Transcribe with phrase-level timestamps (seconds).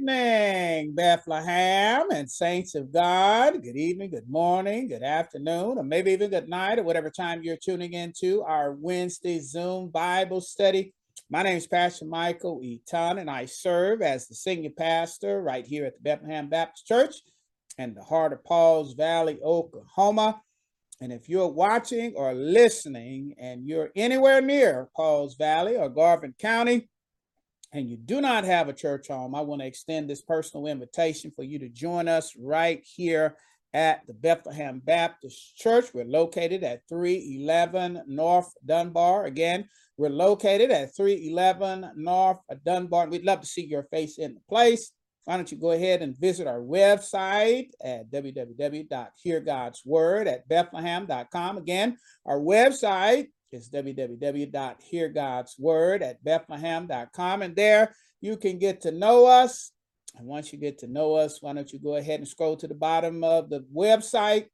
[0.00, 3.62] evening, Bethlehem and saints of God.
[3.62, 7.58] Good evening, good morning, good afternoon, or maybe even good night, or whatever time you're
[7.58, 10.94] tuning into our Wednesday Zoom Bible study.
[11.28, 15.84] My name is Pastor Michael Eaton, and I serve as the senior pastor right here
[15.84, 17.16] at the Bethlehem Baptist Church
[17.76, 20.40] in the heart of Pauls Valley, Oklahoma.
[21.02, 26.88] And if you're watching or listening and you're anywhere near Pauls Valley or Garvin County,
[27.72, 31.30] and you do not have a church home, I want to extend this personal invitation
[31.30, 33.36] for you to join us right here
[33.72, 35.86] at the Bethlehem Baptist Church.
[35.94, 39.26] We're located at 311 North Dunbar.
[39.26, 43.08] Again, we're located at 311 North Dunbar.
[43.08, 44.90] We'd love to see your face in the place.
[45.24, 51.58] Why don't you go ahead and visit our website at www.heargodsword at bethlehem.com.
[51.58, 57.42] Again, our website is www.heargodsword at bethlehem.com.
[57.42, 59.70] And there you can get to know us.
[60.16, 62.66] And once you get to know us, why don't you go ahead and scroll to
[62.66, 64.46] the bottom of the website,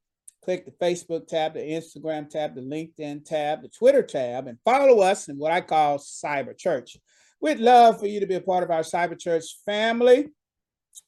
[0.45, 5.01] click the Facebook tab, the Instagram tab, the LinkedIn tab, the Twitter tab, and follow
[5.01, 6.99] us in what I call Cyber Church.
[7.41, 10.29] We'd love for you to be a part of our Cyber Church family.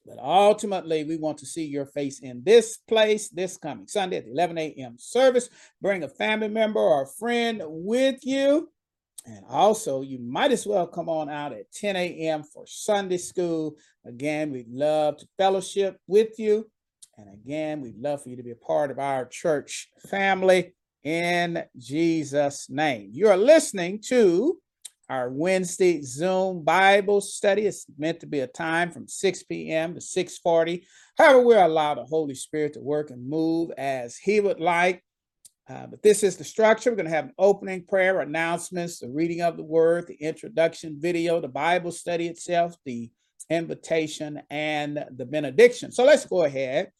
[0.06, 4.24] But ultimately, we want to see your face in this place this coming Sunday at
[4.24, 4.96] the 11 a.m.
[4.98, 5.50] service.
[5.80, 8.70] Bring a family member or a friend with you.
[9.26, 12.42] And also, you might as well come on out at 10 a.m.
[12.42, 13.76] for Sunday school.
[14.06, 16.70] Again, we'd love to fellowship with you.
[17.18, 20.72] And again, we'd love for you to be a part of our church family
[21.02, 23.10] in Jesus' name.
[23.12, 24.58] You're listening to
[25.08, 27.66] our Wednesday Zoom Bible study.
[27.66, 29.94] It's meant to be a time from 6 p.m.
[29.94, 30.84] to 6:40.
[31.16, 35.02] However, we're allowed the Holy Spirit to work and move as He would like.
[35.68, 36.90] Uh, but this is the structure.
[36.90, 40.96] We're going to have an opening prayer, announcements, the reading of the word, the introduction
[40.98, 43.10] video, the Bible study itself, the
[43.50, 45.92] invitation, and the benediction.
[45.92, 46.90] So let's go ahead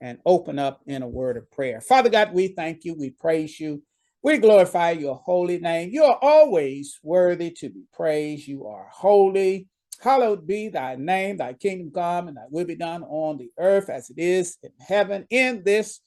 [0.00, 1.80] and open up in a word of prayer.
[1.80, 2.94] Father God, we thank you.
[2.94, 3.82] We praise you.
[4.24, 5.90] We glorify your holy name.
[5.92, 8.48] You are always worthy to be praised.
[8.48, 9.68] You are holy.
[10.00, 13.90] Hallowed be thy name, thy kingdom come, and thy will be done on the earth
[13.90, 16.00] as it is in heaven in this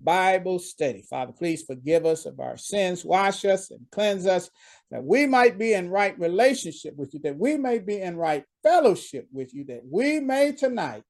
[0.00, 1.02] Bible study.
[1.02, 4.48] Father, please forgive us of our sins, wash us and cleanse us,
[4.90, 8.44] that we might be in right relationship with you, that we may be in right
[8.62, 11.02] fellowship with you, that we may tonight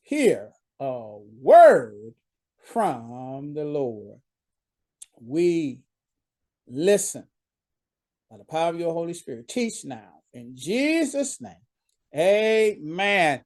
[0.00, 0.50] hear
[0.80, 2.14] a word
[2.64, 4.18] from the Lord.
[5.22, 5.80] We
[6.70, 7.26] listen
[8.30, 9.48] by the power of your Holy Spirit.
[9.48, 11.54] Teach now in Jesus' name.
[12.16, 13.42] Amen.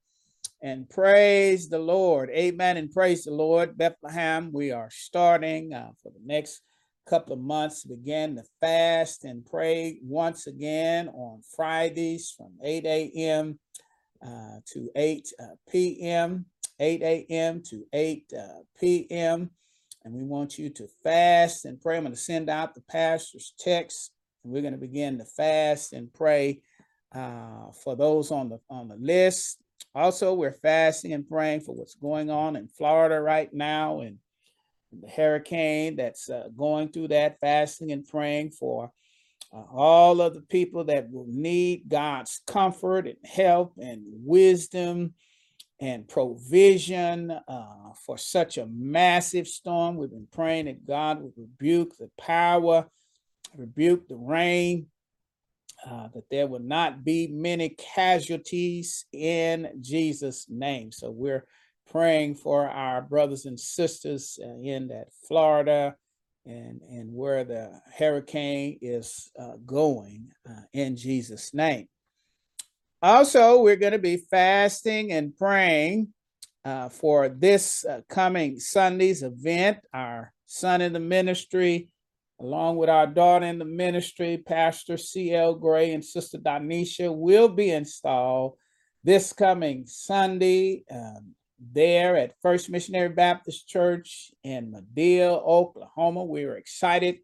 [0.63, 2.31] And praise the Lord.
[2.31, 2.77] Amen.
[2.77, 3.77] And praise the Lord.
[3.77, 6.61] Bethlehem, we are starting uh, for the next
[7.07, 13.59] couple of months begin to fast and pray once again on Fridays from 8 a.m.
[14.25, 16.47] Uh, to 8 uh, p.m.,
[16.81, 17.63] 8 a.m.
[17.63, 18.43] to 8 uh,
[18.81, 19.51] p.m
[20.05, 21.97] and we want you to fast and pray.
[21.97, 25.93] I'm going to send out the pastor's text, and we're going to begin to fast
[25.93, 26.61] and pray
[27.15, 29.63] uh, for those on the on the list.
[29.95, 34.19] Also, we're fasting and praying for what's going on in Florida right now and
[34.93, 37.41] the hurricane that's uh, going through that.
[37.41, 38.93] Fasting and praying for
[39.53, 45.15] uh, all of the people that will need God's comfort and help and wisdom
[45.81, 49.97] and provision uh, for such a massive storm.
[49.97, 52.87] We've been praying that God would rebuke the power,
[53.57, 54.87] rebuke the rain,
[55.89, 60.93] uh, that there will not be many casualties in Jesus' name.
[60.93, 61.45] So we're
[61.91, 65.95] praying for our brothers and sisters uh, in that Florida
[66.47, 71.89] and, and where the hurricane is uh, going uh, in Jesus' name.
[73.05, 76.09] Also, we're going to be fasting and praying
[76.65, 79.77] uh, for this uh, coming Sunday's event.
[79.93, 81.91] Our son in the ministry,
[82.41, 85.57] along with our daughter in the ministry, Pastor C.L.
[85.57, 88.57] Gray and Sister Donisha, will be installed
[89.03, 96.25] this coming Sunday um, there at First Missionary Baptist Church in Madill, Oklahoma.
[96.25, 97.19] We are excited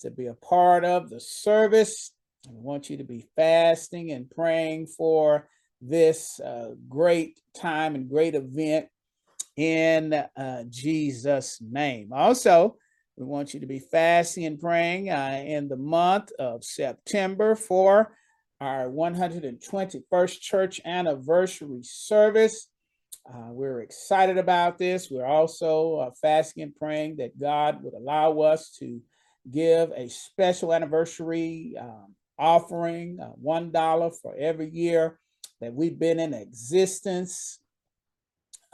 [0.00, 2.13] to be a part of the service.
[2.46, 5.48] I want you to be fasting and praying for
[5.80, 8.88] this uh, great time and great event
[9.56, 12.12] in uh, Jesus' name.
[12.12, 12.76] Also,
[13.16, 18.14] we want you to be fasting and praying uh, in the month of September for
[18.60, 22.68] our 121st church anniversary service.
[23.26, 25.10] Uh, we're excited about this.
[25.10, 29.00] We're also uh, fasting and praying that God would allow us to
[29.50, 35.18] give a special anniversary um, offering uh, $1 for every year
[35.60, 37.58] that we've been in existence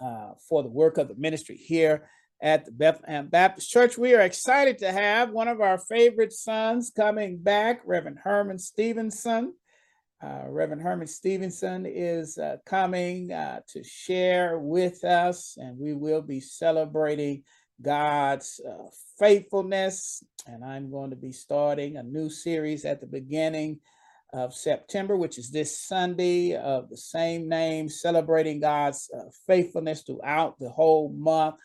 [0.03, 2.09] uh, for the work of the ministry here
[2.43, 3.99] at the Bethlehem Baptist Church.
[3.99, 9.55] We are excited to have one of our favorite sons coming back, Reverend Herman Stevenson.
[10.23, 16.23] Uh, Reverend Herman Stevenson is uh, coming uh, to share with us, and we will
[16.23, 17.43] be celebrating
[17.83, 18.89] God's uh,
[19.19, 20.23] faithfulness.
[20.47, 23.81] And I'm going to be starting a new series at the beginning
[24.33, 30.59] of September, which is this Sunday of the same name, celebrating God's uh, faithfulness throughout
[30.59, 31.57] the whole month.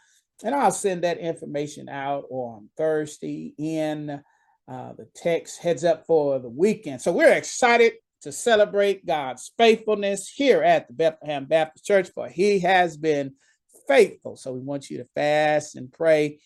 [0.43, 4.21] And I'll send that information out on Thursday in
[4.67, 7.01] uh, the text heads up for the weekend.
[7.01, 12.59] So we're excited to celebrate God's faithfulness here at the Bethlehem Baptist Church, for He
[12.59, 13.35] has been
[13.87, 14.35] faithful.
[14.35, 16.39] So we want you to fast and pray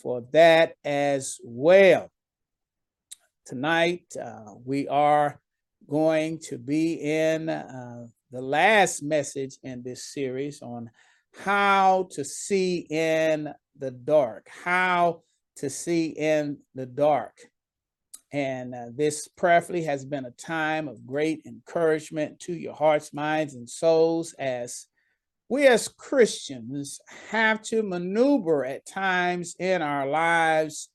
[0.00, 2.10] for that as well.
[3.46, 5.40] Tonight, uh, we are
[5.88, 10.90] going to be in uh, the last message in this series on
[11.34, 15.22] how to see in the dark, how
[15.56, 17.38] to see in the dark.
[18.32, 23.54] And uh, this prayerfully has been a time of great encouragement to your hearts, minds,
[23.54, 24.86] and souls as
[25.52, 30.88] we as Christians have to maneuver at times in our lives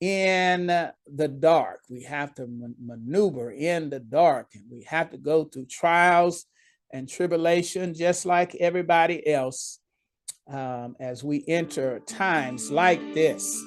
[0.00, 1.80] in the dark.
[1.90, 2.46] We have to
[2.82, 6.46] maneuver in the dark and we have to go through trials
[6.90, 9.78] and tribulation just like everybody else
[10.48, 13.62] um, as we enter times like this.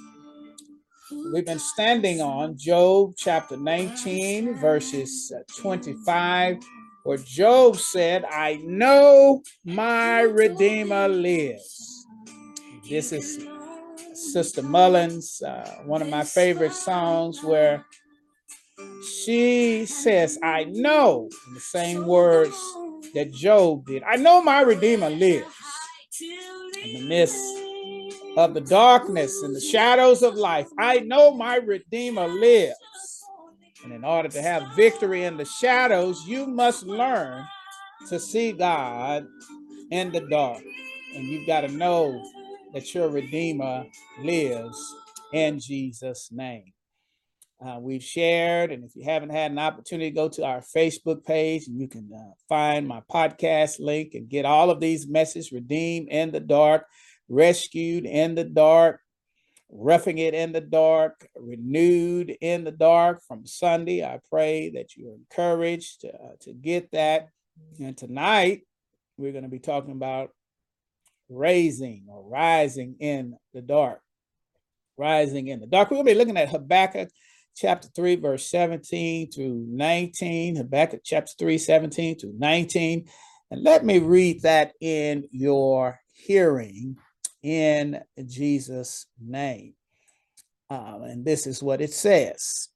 [1.36, 6.58] We've been standing on Job chapter 19, verses uh, 25
[7.06, 12.08] where Job said, I know my Redeemer lives.
[12.90, 13.48] This is
[14.14, 17.86] Sister Mullins, uh, one of my favorite songs, where
[19.24, 22.58] she says, I know, in the same words
[23.14, 25.56] that Job did, I know my Redeemer lives.
[26.84, 27.38] In the midst
[28.36, 33.15] of the darkness and the shadows of life, I know my Redeemer lives.
[33.86, 37.46] And in order to have victory in the shadows, you must learn
[38.10, 39.28] to see God
[39.92, 40.64] in the dark.
[41.14, 42.20] And you've got to know
[42.74, 43.86] that your Redeemer
[44.20, 44.96] lives
[45.34, 46.74] in Jesus' name.
[47.64, 51.68] Uh, we've shared, and if you haven't had an opportunity, go to our Facebook page
[51.68, 56.08] and you can uh, find my podcast link and get all of these messages redeemed
[56.10, 56.88] in the dark,
[57.30, 59.00] rescued in the dark,
[59.70, 64.04] roughing it in the dark, renewed in the dark from Sunday.
[64.04, 67.30] I pray that you're encouraged uh, to get that.
[67.80, 68.62] And tonight,
[69.18, 70.32] we're going to be talking about
[71.30, 74.02] raising or rising in the dark.
[74.98, 75.90] Rising in the dark.
[75.90, 77.10] We're going to be looking at Habakkuk
[77.56, 80.58] chapter 3, verse 17 through 19.
[80.58, 83.08] Habakkuk chapter 3, 17 to 19.
[83.52, 86.98] And let me read that in your hearing
[87.46, 89.76] in Jesus' name.
[90.70, 92.70] Um, and this is what it says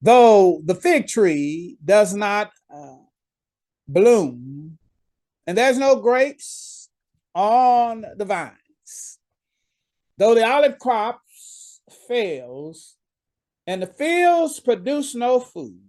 [0.00, 2.96] Though the fig tree does not uh,
[3.86, 4.78] bloom,
[5.46, 6.88] and there's no grapes
[7.34, 9.18] on the vines,
[10.16, 11.20] though the olive crop
[12.08, 12.96] fails,
[13.66, 15.80] and the fields produce no food,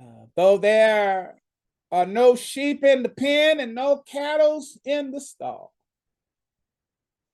[0.00, 1.40] uh, though there
[1.90, 5.72] are no sheep in the pen and no cattle in the stall,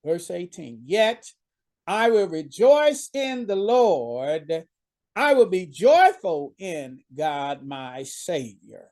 [0.04, 1.24] Verse 18, yet
[1.86, 4.66] I will rejoice in the Lord.
[5.16, 8.90] I will be joyful in God, my Savior.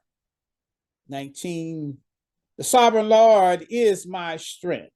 [1.09, 1.99] 19,
[2.57, 4.91] the sovereign Lord is my strength.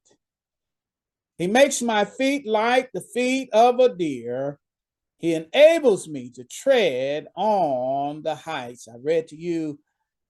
[1.36, 4.58] He makes my feet like the feet of a deer.
[5.18, 8.88] He enables me to tread on the heights.
[8.88, 9.78] I read to you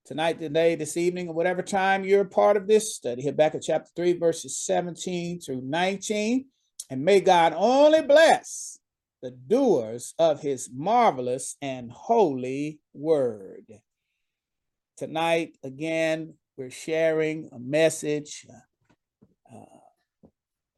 [0.06, 3.22] tonight, today, this evening, or whatever time you're a part of this study.
[3.22, 6.46] Habakkuk chapter 3, verses 17 through 19.
[6.90, 8.78] And may God only bless
[9.22, 13.64] the doers of his marvelous and holy word.
[14.96, 18.46] Tonight, again, we're sharing a message
[19.52, 19.64] uh,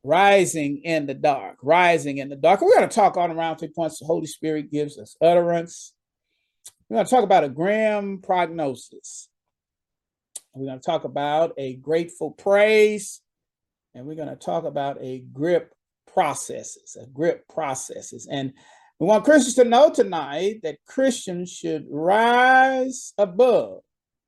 [0.03, 2.63] rising in the dark, rising in the dark.
[2.63, 5.93] We're going to talk on around three points the Holy Spirit gives us utterance
[6.89, 9.29] we're going to talk about a grim prognosis.
[10.55, 13.21] We're going to talk about a grateful praise,
[13.95, 15.73] and we're going to talk about a grip
[16.13, 18.27] processes, a grip processes.
[18.31, 18.55] And
[18.99, 23.83] we want Christians to know tonight that Christians should rise above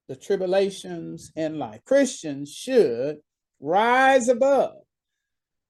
[0.09, 1.81] the tribulations in life.
[1.85, 3.19] Christians should
[3.59, 4.75] rise above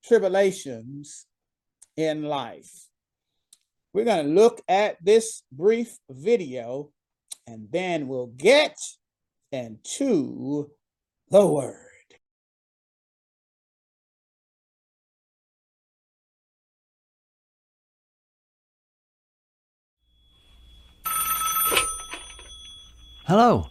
[0.05, 1.27] tribulations
[1.97, 2.90] in life.
[3.93, 6.93] We're going to look at this brief video
[7.45, 8.77] and then we'll get
[9.51, 10.71] into
[11.29, 11.77] the word.
[23.25, 23.71] Hello.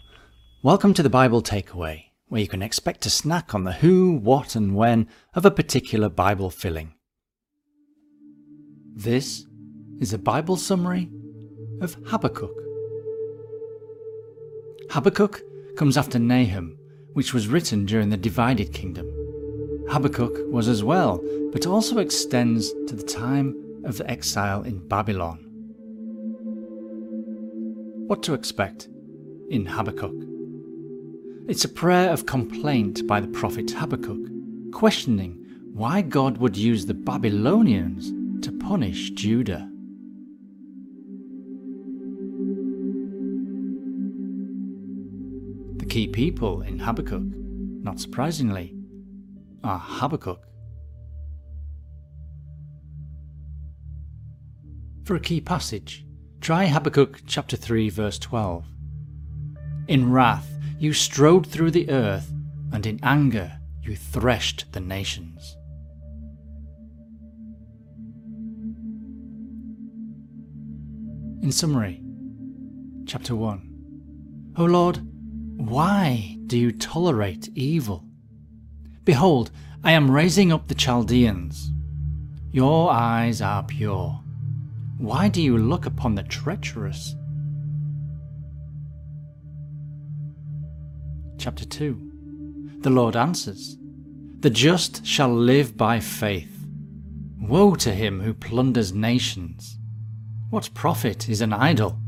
[0.61, 4.57] Welcome to the Bible Takeaway, where you can expect to snack on the who, what,
[4.57, 6.95] and when of a particular Bible filling.
[8.93, 9.45] This
[9.99, 11.09] is a Bible summary
[11.81, 12.55] of Habakkuk.
[14.91, 15.43] Habakkuk
[15.75, 16.77] comes after Nahum,
[17.13, 19.07] which was written during the divided kingdom.
[19.89, 25.45] Habakkuk was as well, but also extends to the time of the exile in Babylon.
[28.07, 28.87] What to expect
[29.49, 30.15] in Habakkuk?
[31.47, 36.93] It's a prayer of complaint by the prophet Habakkuk, questioning why God would use the
[36.93, 38.13] Babylonians
[38.45, 39.69] to punish Judah.
[45.99, 47.23] Key people in Habakkuk,
[47.83, 48.73] not surprisingly,
[49.65, 50.41] are Habakkuk.
[55.03, 56.05] For a key passage,
[56.39, 58.65] try Habakkuk chapter 3 verse 12.
[59.89, 62.31] In wrath you strode through the earth,
[62.71, 65.57] and in anger you threshed the nations.
[71.43, 72.01] In summary,
[73.05, 75.01] chapter 1 O Lord,
[75.59, 78.05] why do you tolerate evil?
[79.03, 79.51] Behold,
[79.83, 81.69] I am raising up the Chaldeans.
[82.49, 84.21] Your eyes are pure.
[84.99, 87.13] Why do you look upon the treacherous?
[91.37, 93.75] Chapter 2 The Lord answers,
[94.39, 96.65] The just shall live by faith.
[97.37, 99.77] Woe to him who plunders nations.
[100.51, 101.99] What profit is an idol?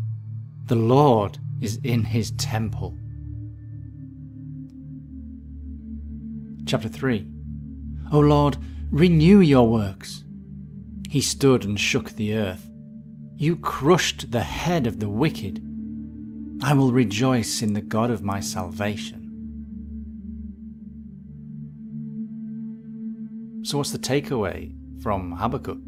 [0.68, 2.98] The Lord is in his temple.
[6.72, 7.28] Chapter 3
[8.14, 8.56] O Lord,
[8.92, 10.24] renew your works.
[11.10, 12.66] He stood and shook the earth.
[13.36, 15.62] You crushed the head of the wicked.
[16.64, 19.20] I will rejoice in the God of my salvation.
[23.66, 24.74] So, what's the takeaway
[25.04, 25.80] from Habakkuk?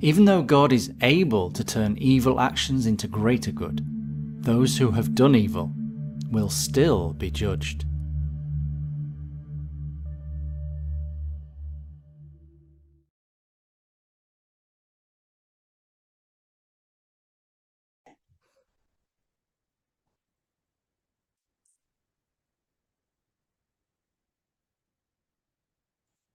[0.00, 3.86] Even though God is able to turn evil actions into greater good,
[4.42, 5.72] those who have done evil
[6.32, 7.84] will still be judged.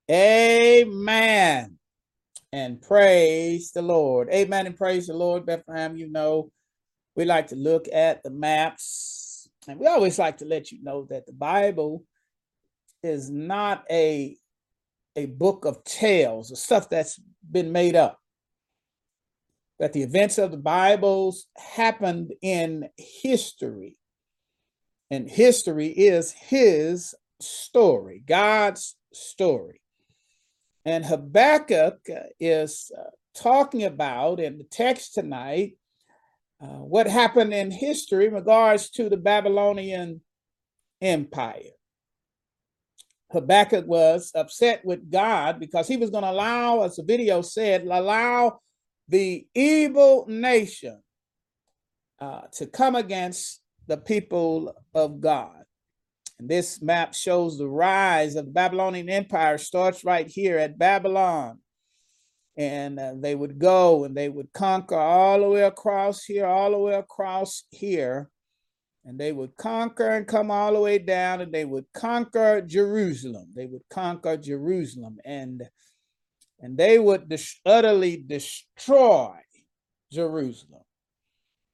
[0.10, 1.78] Amen.
[2.52, 4.30] And praise the Lord.
[4.32, 4.68] Amen.
[4.68, 5.98] And praise the Lord, Bethlehem.
[5.98, 6.52] You know,
[7.16, 11.08] we like to look at the maps, and we always like to let you know
[11.10, 12.04] that the Bible
[13.04, 14.38] is not a
[15.16, 17.20] a book of tales or stuff that's
[17.50, 18.20] been made up.
[19.80, 23.98] That the events of the Bibles happened in history.
[25.10, 29.82] And history is his story, God's story.
[30.86, 35.78] And Habakkuk uh, is uh, talking about in the text tonight
[36.62, 40.22] uh, what happened in history in regards to the Babylonian
[41.02, 41.74] Empire.
[43.32, 47.84] Habakkuk was upset with God because he was going to allow, as the video said,
[47.84, 48.60] allow
[49.10, 51.02] the evil nation
[52.20, 55.65] uh, to come against the people of God.
[56.40, 61.60] And this map shows the rise of the Babylonian Empire starts right here at Babylon.
[62.58, 66.72] And uh, they would go and they would conquer all the way across here, all
[66.72, 68.30] the way across here.
[69.04, 73.52] And they would conquer and come all the way down and they would conquer Jerusalem.
[73.56, 75.64] They would conquer Jerusalem and
[76.60, 79.34] and they would dis- utterly destroy
[80.12, 80.85] Jerusalem.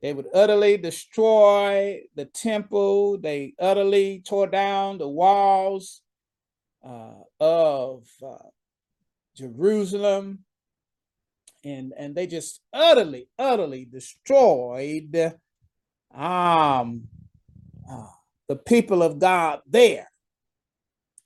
[0.02, 3.20] They would utterly destroy the temple.
[3.20, 6.02] They utterly tore down the walls
[6.84, 8.50] uh, of uh,
[9.36, 10.40] Jerusalem.
[11.64, 15.36] And, and they just utterly, utterly destroyed
[16.14, 17.04] um,
[17.90, 18.08] uh,
[18.48, 20.08] the people of God there.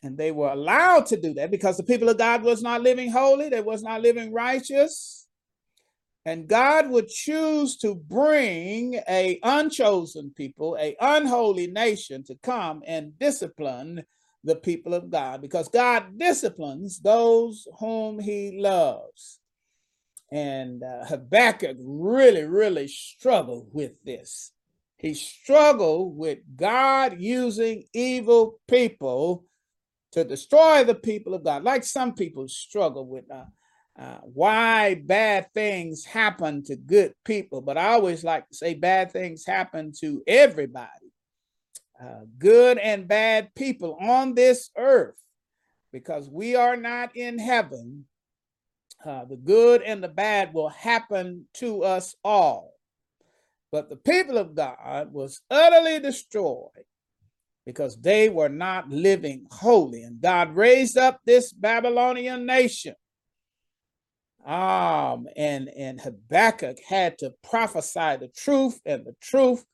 [0.03, 3.09] And they were allowed to do that because the people of God was not living
[3.09, 5.24] holy, they was not living righteous
[6.25, 13.17] and God would choose to bring a unchosen people, a unholy nation to come and
[13.19, 14.03] discipline
[14.43, 19.39] the people of God because God disciplines those whom he loves.
[20.31, 24.51] And uh, Habakkuk really, really struggled with this.
[24.97, 29.45] he struggled with God using evil people
[30.13, 33.43] to destroy the people of God, like some people struggle with uh,
[33.97, 37.61] uh, why bad things happen to good people.
[37.61, 40.89] But I always like to say bad things happen to everybody,
[42.01, 45.15] uh, good and bad people on this earth,
[45.93, 48.05] because we are not in heaven.
[49.03, 52.73] Uh, the good and the bad will happen to us all.
[53.71, 56.69] But the people of God was utterly destroyed
[57.65, 60.03] because they were not living holy.
[60.03, 62.95] And God raised up this Babylonian nation.
[64.45, 69.65] Um, and, and Habakkuk had to prophesy the truth, and the truth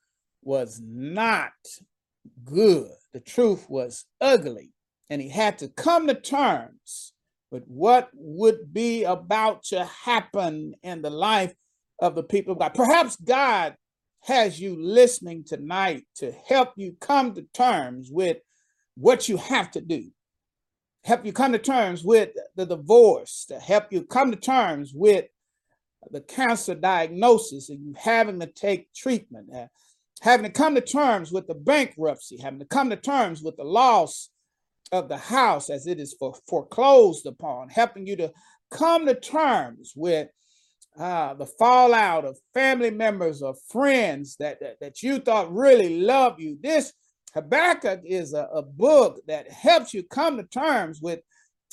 [0.42, 1.52] was not
[2.44, 2.90] good.
[3.14, 4.72] The truth was ugly.
[5.10, 7.14] And he had to come to terms
[7.52, 11.54] with what would be about to happen in the life
[12.00, 12.74] of the people of God.
[12.74, 13.76] Perhaps God
[14.24, 18.38] has you listening tonight to help you come to terms with
[18.96, 20.10] what you have to do,
[21.04, 25.26] help you come to terms with the divorce, to help you come to terms with
[26.12, 29.68] the cancer diagnosis and you having to take treatment, uh,
[30.22, 33.64] having to come to terms with the bankruptcy, having to come to terms with the
[33.64, 34.30] loss
[34.92, 38.32] of the house as it is for, foreclosed upon, helping you to
[38.70, 40.28] come to terms with
[41.00, 46.40] uh, the fallout of family members or friends that, that, that you thought really love
[46.40, 46.58] you.
[46.62, 46.94] This
[47.34, 51.22] Habakkuk is a, a book that helps you come to terms with,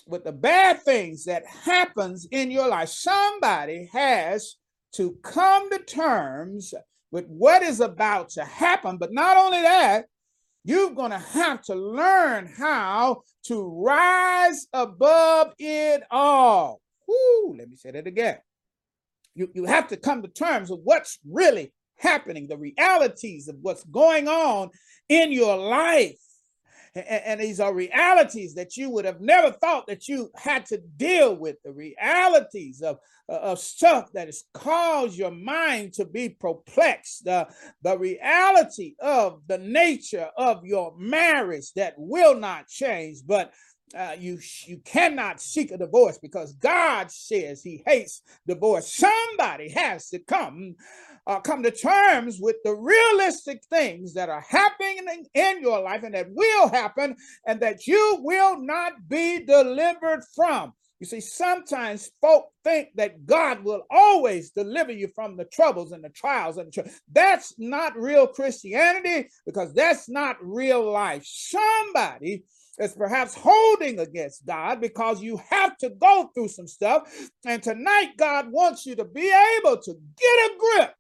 [0.07, 2.89] with the bad things that happens in your life.
[2.89, 4.57] Somebody has
[4.95, 6.75] to come to terms
[7.11, 8.99] with what is about to happen.
[8.99, 10.07] But not only that,
[10.65, 16.81] you're going to have to learn how to rise above it all.
[17.57, 18.39] Let me say that again
[19.39, 23.85] you, you have to come to terms with what's really happening, the realities of what's
[23.85, 24.71] going on
[25.09, 26.17] in your life.
[26.95, 31.37] And, these are realities that you would have never thought that you had to deal
[31.37, 37.47] with the realities of, of stuff that has caused your mind to be perplexed the,
[37.83, 43.53] the reality of the nature of your marriage that will not change but
[43.97, 48.93] uh, you you cannot seek a divorce because God says He hates divorce.
[48.93, 50.75] Somebody has to come
[51.29, 56.15] uh, come to terms with the realistic things that are happening in your life and
[56.15, 57.15] that will happen,
[57.47, 60.73] and that you will not be delivered from.
[61.01, 66.03] You see, sometimes folk think that God will always deliver you from the troubles and
[66.03, 71.23] the trials and the tr- that's not real Christianity because that's not real life.
[71.25, 72.43] Somebody
[72.79, 77.09] is perhaps holding against God because you have to go through some stuff.
[77.45, 80.95] And tonight, God wants you to be able to get a grip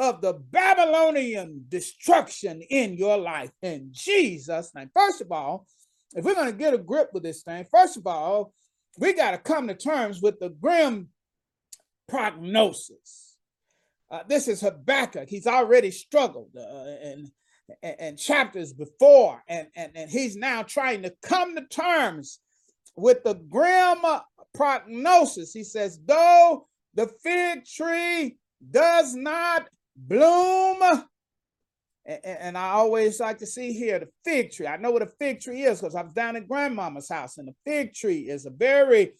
[0.00, 4.90] of the Babylonian destruction in your life in Jesus' name.
[4.96, 5.66] First of all,
[6.14, 8.54] if we're going to get a grip with this thing, first of all,
[8.98, 11.10] we got to come to terms with the grim
[12.08, 13.36] prognosis.
[14.10, 15.28] Uh, this is Habakkuk.
[15.28, 21.66] He's already struggled, uh, chapters before, and, and, and he's now trying to come to
[21.66, 22.40] terms
[22.96, 23.98] with the grim
[24.54, 25.52] prognosis.
[25.52, 28.38] He says, though the fig tree
[28.70, 29.68] does not
[30.06, 31.04] bloom,
[32.06, 34.66] and, I always like to see here the fig tree.
[34.66, 37.48] I know what a fig tree is because I was down at grandmama's house, and
[37.48, 39.12] the fig tree is a very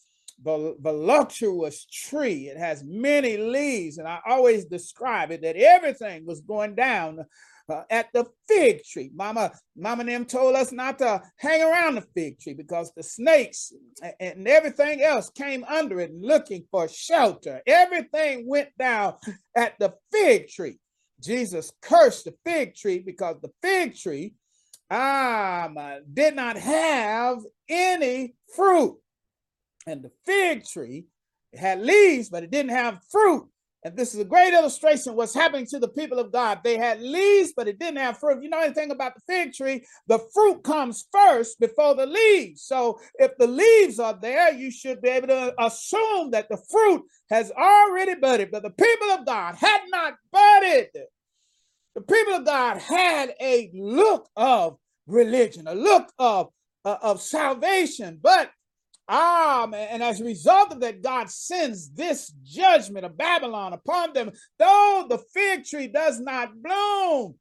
[0.43, 2.49] voluptuous tree.
[2.49, 7.25] It has many leaves, and I always describe it that everything was going down
[7.71, 9.11] uh, at the fig tree.
[9.15, 13.73] Mama, Mama them told us not to hang around the fig tree because the snakes
[14.19, 17.61] and everything else came under it looking for shelter.
[17.67, 19.15] Everything went down
[19.57, 20.79] at the fig tree.
[21.23, 24.35] Jesus cursed the fig tree because the fig tree
[24.91, 25.79] um,
[26.13, 28.99] did not have any fruit.
[29.87, 31.07] And the fig tree
[31.55, 33.49] had leaves, but it didn't have fruit.
[33.83, 36.61] And this is a great illustration what's happening to the people of God.
[36.63, 38.43] They had leaves, but it didn't have fruit.
[38.43, 39.85] You know anything about the fig tree?
[40.07, 42.63] The fruit comes first before the leaves.
[42.63, 47.05] So if the leaves are there, you should be able to assume that the fruit
[47.31, 48.51] has already budded.
[48.51, 50.89] But the people of God had not budded.
[51.95, 56.51] The people of God had a look of religion, a look of,
[56.85, 58.51] uh, of salvation, but
[59.13, 59.89] Ah, man.
[59.91, 65.07] And as a result of that, God sends this judgment of Babylon upon them, though
[65.09, 67.35] the fig tree does not bloom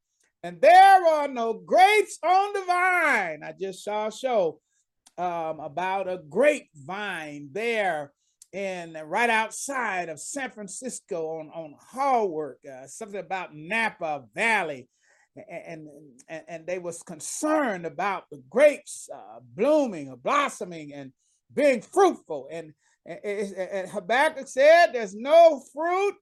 [0.43, 3.41] and there are no grapes on the vine.
[3.43, 4.60] I just saw a show
[5.17, 8.13] um, about a grapevine there
[8.53, 14.88] in right outside of San Francisco on, on Hallmark, uh, something about Napa Valley.
[15.36, 15.88] and
[16.27, 21.12] and, and they was concerned about the grapes uh, blooming or blossoming and
[21.53, 22.47] being fruitful.
[22.51, 22.73] And,
[23.05, 26.15] and, and Habakkuk said, "There's no fruit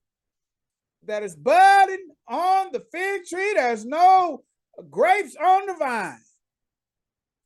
[1.04, 3.54] that is budding on the fig tree.
[3.54, 4.42] There's no
[4.90, 6.20] grapes on the vine.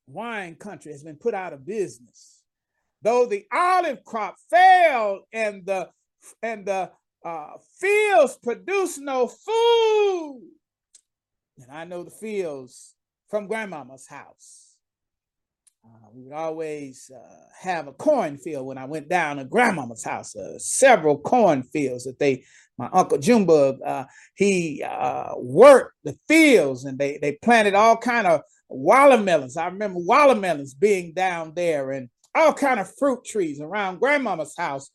[0.07, 2.43] Wine country has been put out of business.
[3.03, 5.89] Though the olive crop failed and the
[6.43, 6.91] and the
[7.25, 10.43] uh, fields produce no food.
[11.59, 12.95] And I know the fields
[13.29, 14.72] from grandmama's house.
[15.85, 20.37] Uh, we would always uh, have a cornfield when I went down to grandmama's house,
[20.37, 22.45] uh, several cornfields that they,
[22.79, 28.29] my uncle Junebug, uh, he uh, worked the fields and they, they planted all kind
[28.29, 29.57] of watermelons.
[29.57, 34.89] I remember watermelons being down there and all kind of fruit trees around grandmama's house.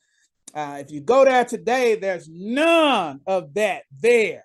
[0.56, 4.44] If you go there today, there's none of that there.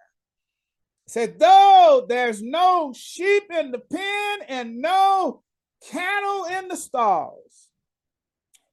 [1.07, 5.43] Said, though there's no sheep in the pen and no
[5.91, 7.69] cattle in the stalls.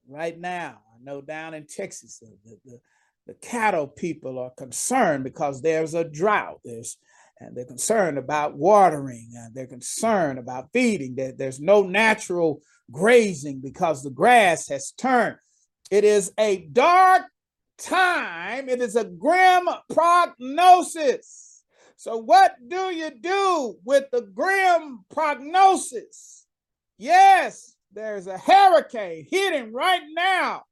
[0.08, 2.80] Right now, I know down in Texas, the, the,
[3.28, 6.60] the cattle people are concerned because there's a drought.
[6.64, 6.98] There's
[7.40, 11.16] and they're concerned about watering and they're concerned about feeding.
[11.16, 15.38] There, there's no natural grazing because the grass has turned.
[15.90, 17.24] It is a dark
[17.78, 18.68] time.
[18.68, 21.64] It is a grim prognosis.
[21.96, 26.46] So, what do you do with the grim prognosis?
[27.00, 30.64] Yes, there's a hurricane hitting right now.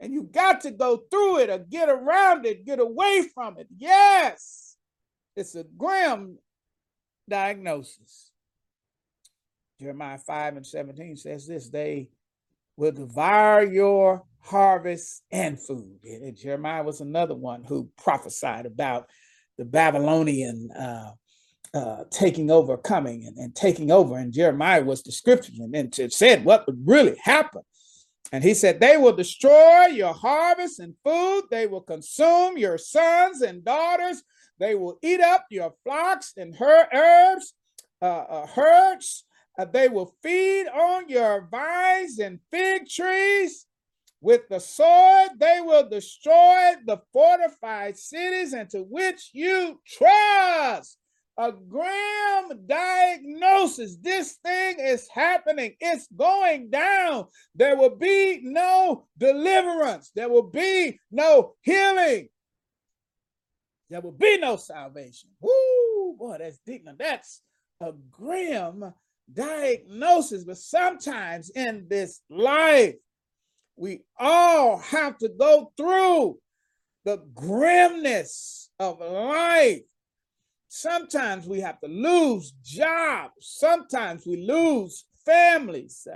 [0.00, 3.68] And you got to go through it or get around it, get away from it.
[3.78, 4.76] Yes,
[5.36, 6.38] it's a grim
[7.30, 8.32] diagnosis.
[9.80, 12.10] Jeremiah 5 and 17 says this they
[12.76, 16.00] will devour your harvest and food.
[16.02, 19.08] And Jeremiah was another one who prophesied about
[19.58, 21.12] the Babylonian uh,
[21.74, 24.16] uh, taking over, coming and, and, taking over.
[24.16, 27.62] And Jeremiah was the scripture and, said what would really happen.
[28.32, 33.42] And he said, They will destroy your harvest and food, they will consume your sons
[33.42, 34.22] and daughters,
[34.58, 37.54] they will eat up your flocks and her herbs,
[38.02, 39.24] uh, uh, herds.
[39.58, 43.66] Uh, they will feed on your vines and fig trees.
[44.20, 50.98] With the sword, they will destroy the fortified cities into which you trust
[51.38, 53.96] a grim diagnosis.
[53.96, 55.74] This thing is happening.
[55.80, 57.26] It's going down.
[57.54, 60.10] There will be no deliverance.
[60.14, 62.28] There will be no healing.
[63.90, 65.30] There will be no salvation.
[65.40, 66.84] Woo, boy, that's deep.
[66.84, 67.42] Now that's
[67.80, 68.92] a grim
[69.32, 70.44] diagnosis.
[70.44, 72.94] But sometimes in this life,
[73.76, 76.38] we all have to go through
[77.04, 79.82] the grimness of life
[80.78, 83.32] Sometimes we have to lose jobs.
[83.40, 86.06] Sometimes we lose families.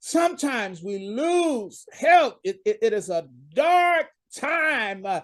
[0.00, 2.36] Sometimes we lose health.
[2.42, 5.20] it, it, it is a dark time uh,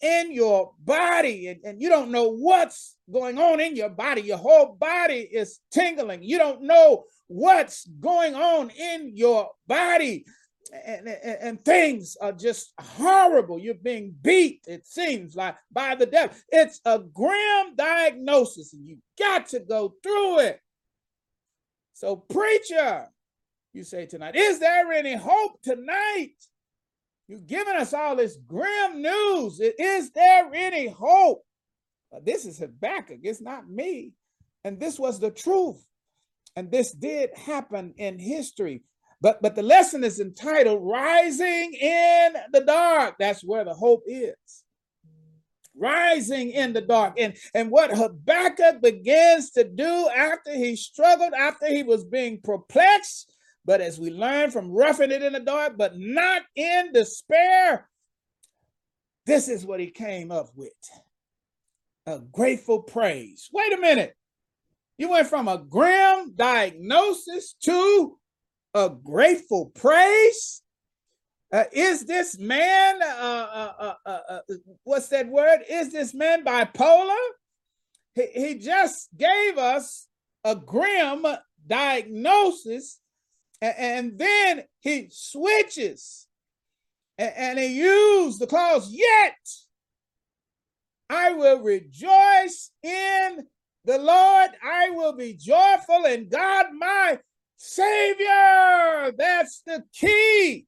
[0.00, 4.22] in your body, and, and you don't know what's going on in your body.
[4.22, 6.22] Your whole body is tingling.
[6.22, 10.24] You don't know what's going on in your body
[10.72, 13.58] and, and, and, things are just horrible.
[13.58, 16.36] You're being beat, it seems like, by the devil.
[16.48, 20.60] It's a grim diagnosis, and you got to go through it.
[21.94, 23.08] So, preacher,
[23.72, 26.34] you say tonight, is there any hope tonight?
[27.28, 29.60] You've given us all this grim news.
[29.60, 31.44] Is there any hope?
[32.24, 34.12] this is Habakkuk, it's not me.
[34.64, 35.84] And this was the truth.
[36.56, 38.82] And this did happen in history.
[39.20, 43.16] But but the lesson is entitled Rising in the Dark.
[43.18, 44.64] That's where the hope is.
[45.76, 47.14] Rising in the dark.
[47.18, 53.32] And, and what Habakkuk begins to do after he struggled, after he was being perplexed,
[53.64, 57.88] but as we learn from roughing it in the dark, but not in despair,
[59.26, 60.72] this is what he came up with
[62.06, 63.48] a grateful praise.
[63.52, 64.14] Wait a minute.
[64.98, 68.18] You went from a grim diagnosis to
[68.74, 70.62] a grateful praise?
[71.52, 74.40] Uh, is this man, uh uh, uh, uh, uh,
[74.84, 75.60] what's that word?
[75.68, 77.16] Is this man bipolar?
[78.14, 80.06] He, he just gave us
[80.44, 81.26] a grim
[81.66, 83.00] diagnosis
[83.60, 86.28] and, and then he switches
[87.18, 89.36] and, and he used the clause, yet
[91.08, 93.44] I will rejoice in
[93.84, 94.50] the Lord.
[94.62, 97.18] I will be joyful in God my
[97.62, 99.12] Savior.
[99.18, 100.66] That's the key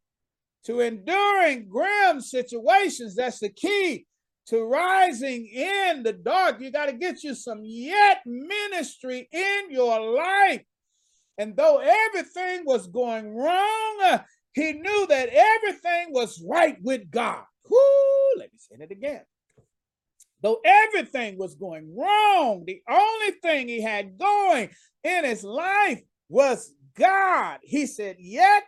[0.64, 3.16] to enduring grim situations.
[3.16, 4.06] That's the key
[4.48, 6.60] to rising in the dark.
[6.60, 10.64] You got to get you some yet ministry in your life.
[11.38, 14.18] And though everything was going wrong, uh,
[14.52, 17.42] he knew that everything was right with God.
[18.36, 19.22] Let me say it again.
[20.42, 24.68] Though everything was going wrong, the only thing he had going
[25.04, 27.58] in his life was God.
[27.62, 28.64] He said, Yet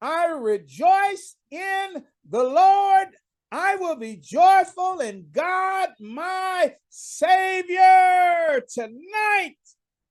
[0.00, 3.08] I rejoice in the Lord.
[3.52, 8.62] I will be joyful in God, my Savior.
[8.68, 9.56] Tonight,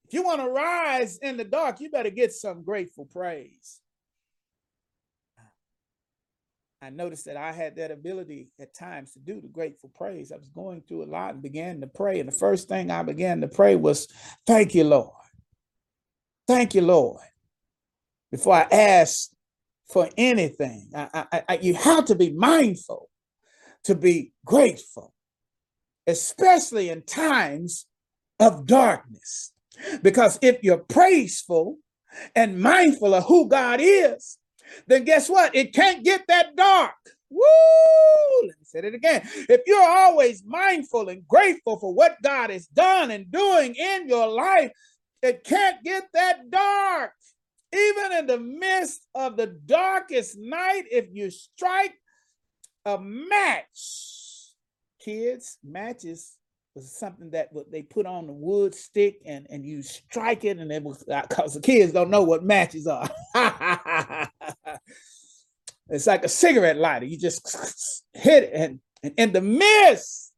[0.08, 3.82] if you want to rise in the dark, you better get some grateful praise.
[6.82, 10.32] I noticed that I had that ability at times to do the grateful praise.
[10.32, 12.19] I was going through a lot and began to pray.
[12.19, 14.08] And the first thing I began to pray was,
[14.45, 15.12] Thank you, Lord.
[16.47, 17.21] Thank you, Lord.
[18.36, 19.30] Before I ask
[19.88, 23.10] for anything, I, I, I, you have to be mindful
[23.86, 25.13] to be grateful,
[26.06, 27.86] especially in times
[28.41, 29.54] of darkness.
[30.02, 31.78] Because if you're praiseful
[32.36, 34.38] and mindful of who God is,
[34.86, 35.56] then guess what?
[35.56, 36.91] It can't get that dark.
[37.30, 37.39] Woo!
[38.41, 39.21] Let me say it again.
[39.48, 44.28] If you're always mindful and grateful for what God has done and doing in your
[44.28, 44.74] life,
[45.21, 47.13] it can't get that dark.
[47.73, 51.93] Even in the midst of the darkest night, if you strike
[52.86, 54.54] a match,
[54.99, 56.38] kids, matches
[56.75, 60.71] was something that they put on the wood stick and, and you strike it and
[60.71, 63.10] it was because uh, the kids don't know what matches are.
[65.89, 67.06] it's like a cigarette lighter.
[67.06, 70.34] You just hit it and, and in the midst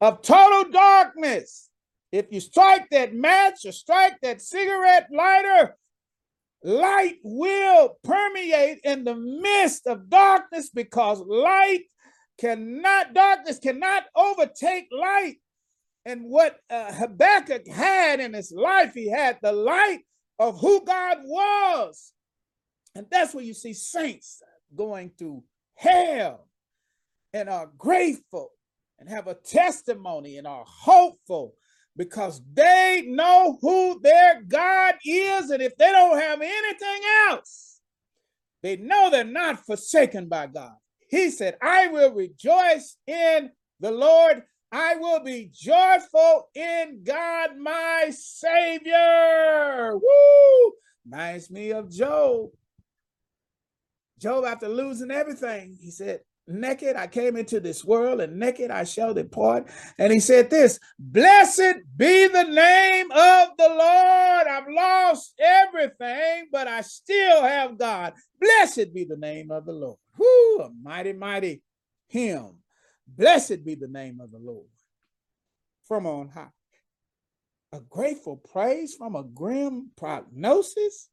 [0.00, 1.68] of total darkness,
[2.12, 5.76] if you strike that match or strike that cigarette lighter,
[6.62, 11.84] light will permeate in the midst of darkness because light
[12.38, 15.36] cannot, darkness cannot overtake light.
[16.04, 20.00] And what uh, Habakkuk had in his life, he had the light
[20.38, 22.12] of who God was.
[22.94, 24.42] And that's where you see saints
[24.74, 25.44] going through
[25.74, 26.48] hell
[27.32, 28.50] and are grateful
[28.98, 31.54] and have a testimony and are hopeful
[32.00, 35.50] because they know who their God is.
[35.50, 37.82] And if they don't have anything else,
[38.62, 40.72] they know they're not forsaken by God.
[41.10, 44.44] He said, I will rejoice in the Lord.
[44.72, 49.92] I will be joyful in God, my Savior.
[49.92, 50.72] Woo!
[51.04, 52.48] Reminds me of Job.
[54.18, 58.84] Job, after losing everything, he said, Naked I came into this world, and naked I
[58.84, 59.70] shall depart.
[59.98, 64.46] And he said this Blessed be the name of the Lord.
[64.48, 68.14] I've lost everything, but I still have God.
[68.40, 69.98] Blessed be the name of the Lord.
[70.18, 71.62] Whoo, a mighty, mighty
[72.08, 72.56] hymn.
[73.06, 74.66] Blessed be the name of the Lord
[75.84, 76.48] from on high.
[77.72, 81.08] A grateful praise from a grim prognosis.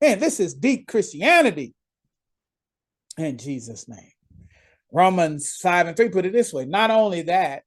[0.00, 1.74] Man, this is deep Christianity
[3.20, 4.12] in Jesus' name.
[4.92, 7.62] Romans 5 and 3 put it this way not only that,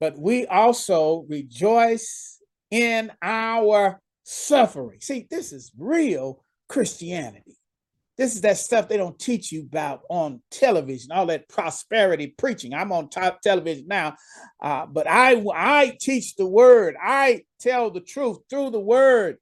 [0.00, 5.00] but we also rejoice in our suffering.
[5.00, 7.56] See, this is real Christianity.
[8.16, 12.74] This is that stuff they don't teach you about on television, all that prosperity preaching.
[12.74, 14.16] I'm on top television now,
[14.62, 16.96] uh, but I I teach the word.
[17.02, 19.38] I tell the truth through the word,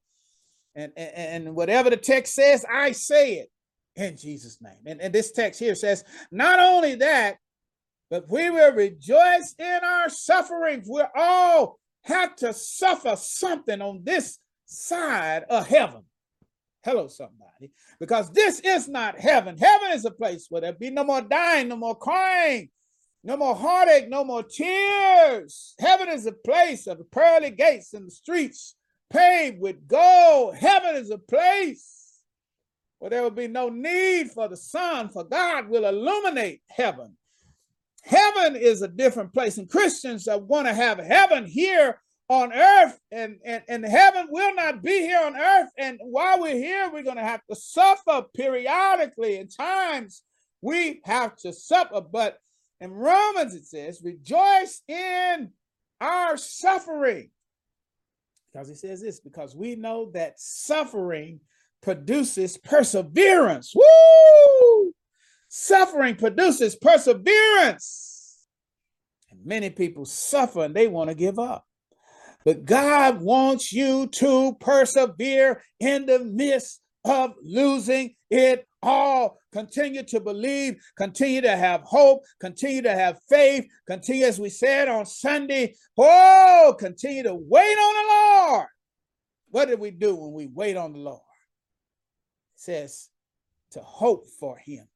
[0.76, 3.50] and, and and whatever the text says, I say it
[3.98, 4.78] in Jesus' name.
[4.86, 7.38] And, and this text here says, not only that,
[8.10, 10.88] but we will rejoice in our sufferings.
[10.90, 16.04] We all have to suffer something on this side of heaven.
[16.84, 17.72] Hello, somebody.
[18.00, 19.58] Because this is not heaven.
[19.58, 22.70] Heaven is a place where there be no more dying, no more crying,
[23.24, 25.74] no more heartache, no more tears.
[25.78, 28.76] Heaven is a place of pearly gates and the streets
[29.10, 30.54] paved with gold.
[30.54, 32.07] Heaven is a place
[32.98, 37.16] where there will be no need for the sun, for God will illuminate heaven.
[38.02, 42.98] Heaven is a different place, and Christians are going to have heaven here on earth,
[43.10, 45.70] and, and, and heaven will not be here on earth.
[45.78, 49.36] And while we're here, we're going to have to suffer periodically.
[49.36, 50.22] In times,
[50.60, 52.00] we have to suffer.
[52.00, 52.38] But
[52.80, 55.52] in Romans, it says, rejoice in
[56.00, 57.30] our suffering.
[58.52, 61.40] Because he says this, because we know that suffering
[61.82, 63.74] produces perseverance.
[63.74, 64.92] Woo!
[65.48, 68.46] Suffering produces perseverance.
[69.30, 71.64] And many people suffer and they want to give up.
[72.44, 79.38] But God wants you to persevere in the midst of losing it all.
[79.52, 84.88] continue to believe, continue to have hope, continue to have faith, continue, as we said
[84.88, 88.66] on Sunday, oh, continue to wait on the Lord.
[89.50, 91.22] What did we do when we wait on the Lord?
[92.60, 93.08] Says
[93.70, 94.88] to hope for him,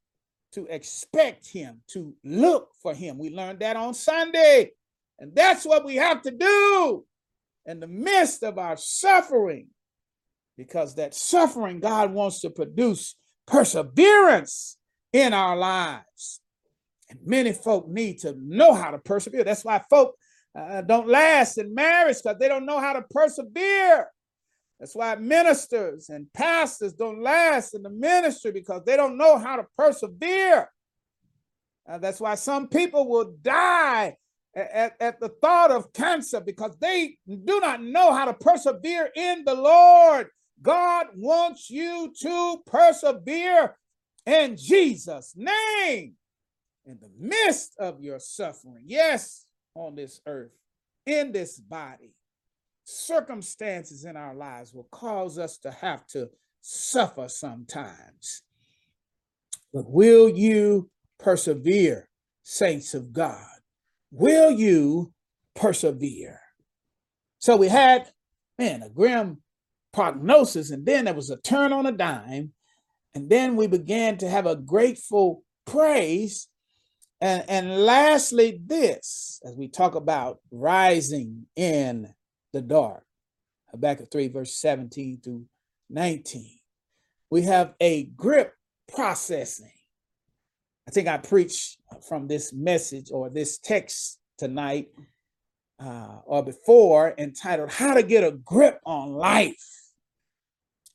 [0.51, 3.19] to expect him, to look for him.
[3.19, 4.73] We learned that on Sunday.
[5.21, 7.05] And that's what we have to do
[7.65, 9.69] in the midst of our suffering,
[10.59, 13.15] because that suffering, God wants to produce
[13.47, 14.77] perseverance
[15.13, 16.41] in our lives.
[17.11, 19.45] And many folk need to know how to persevere.
[19.45, 20.17] That's why folk
[20.59, 24.11] uh, don't last in marriage because they don't know how to persevere.
[24.83, 29.55] That's why ministers and pastors don't last in the ministry because they don't know how
[29.55, 30.69] to persevere.
[31.89, 34.17] Uh, that's why some people will die
[34.57, 39.45] at, at the thought of cancer because they do not know how to persevere in
[39.45, 40.27] the Lord.
[40.61, 43.77] God wants you to persevere
[44.27, 46.17] in Jesus' name
[46.87, 48.83] in the midst of your suffering.
[48.87, 50.51] Yes, on this earth,
[51.07, 52.15] in this body
[52.85, 58.43] circumstances in our lives will cause us to have to suffer sometimes.
[59.73, 62.09] But will you persevere,
[62.43, 63.47] saints of God?
[64.11, 65.13] Will you
[65.55, 66.41] persevere?
[67.39, 68.11] So we had,
[68.59, 69.43] man, a grim
[69.93, 72.53] prognosis, and then there was a turn on a dime,
[73.15, 76.49] and then we began to have a grateful praise.
[77.21, 82.15] And, and lastly, this, as we talk about rising in
[82.53, 83.05] the dark.
[83.71, 85.47] Habakkuk 3, verse 17 through
[85.91, 86.59] 19.
[87.31, 88.55] We have a grip
[88.93, 89.73] processing.
[90.87, 94.89] I think I preached from this message or this text tonight
[95.83, 99.69] uh, or before entitled How to Get a Grip on Life.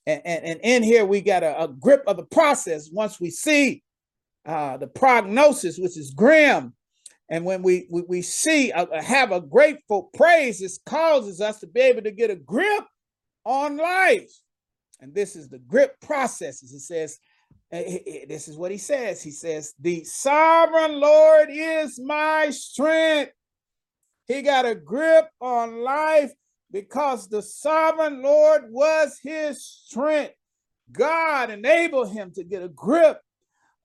[0.06, 3.30] And, and, and in here, we got a, a grip of the process once we
[3.30, 3.84] see
[4.46, 6.74] uh, the prognosis, which is grim,
[7.30, 11.68] and when we we, we see a, have a grateful praise, this causes us to
[11.68, 12.86] be able to get a grip
[13.46, 14.32] on life.
[15.00, 16.74] And this is the grip processes.
[16.74, 17.20] It says,
[17.72, 19.22] eh, this is what he says.
[19.22, 23.34] He says, the sovereign Lord is my strength.
[24.26, 26.32] He got a grip on life
[26.72, 30.34] because the sovereign Lord was his strength.
[30.92, 33.22] God enabled him to get a grip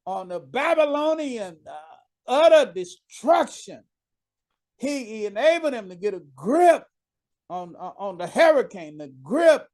[0.07, 1.92] on the Babylonian uh,
[2.33, 3.83] utter destruction.
[4.79, 6.85] He, enabled him to get a grip
[7.49, 9.69] on, uh, on the hurricane, the grip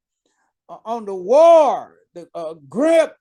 [0.69, 3.17] uh, on the war, the uh, grip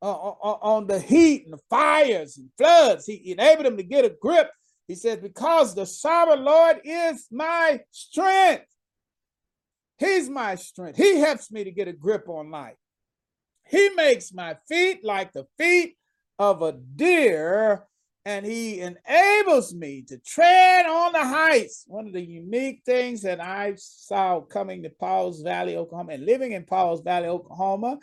[0.00, 3.04] uh, on the heat and the fires and floods.
[3.04, 4.50] He enabled him to get a grip.
[4.88, 8.66] He says, Because the sovereign Lord is my strength.
[9.98, 10.96] He's my strength.
[10.96, 12.76] He helps me to get a grip on life.
[13.68, 15.96] He makes my feet like the feet
[16.38, 17.84] of a deer
[18.26, 21.84] and he enables me to tread on the heights.
[21.86, 26.50] One of the unique things that I saw coming to Pauls Valley, Oklahoma, and living
[26.50, 27.98] in Pauls Valley, Oklahoma,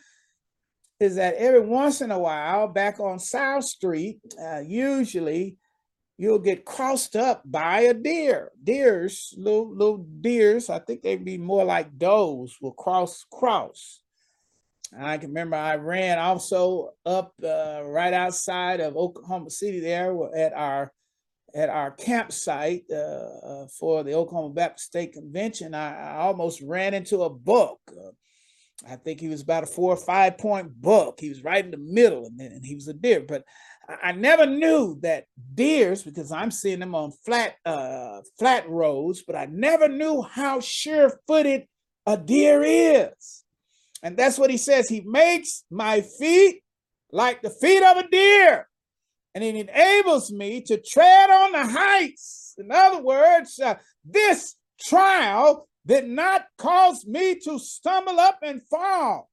[1.02, 5.58] is that every once in a while, back on South Street, uh, usually
[6.18, 8.50] you'll get crossed up by a deer.
[8.64, 14.00] Deers, little little deers, I think they'd be more like does, will cross cross.
[15.00, 20.54] I can remember I ran also up uh, right outside of Oklahoma City there at
[20.54, 20.92] our
[21.56, 25.76] at our campsite uh, uh, for the Oklahoma Baptist State Convention.
[25.76, 27.78] I, I almost ran into a buck.
[27.90, 28.12] Uh,
[28.90, 31.20] I think he was about a four or five point buck.
[31.20, 33.22] He was right in the middle, and, and he was a deer.
[33.22, 33.44] But
[33.88, 39.24] I, I never knew that deers, because I'm seeing them on flat uh, flat roads,
[39.26, 41.68] but I never knew how sure footed
[42.06, 43.43] a deer is.
[44.04, 44.90] And that's what he says.
[44.90, 46.62] He makes my feet
[47.12, 48.68] like the feet of a deer,
[49.34, 52.54] and it enables me to tread on the heights.
[52.58, 59.30] In other words, uh, this trial did not cause me to stumble up and fall.